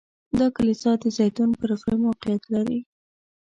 [0.39, 2.79] دا کلیسا د زیتون پر غره موقعیت لري.